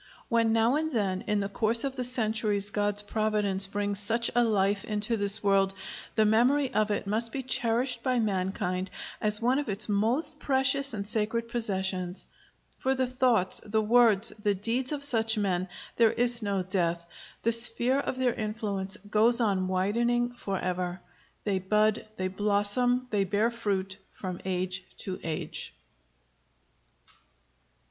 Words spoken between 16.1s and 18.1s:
is no death; the sphere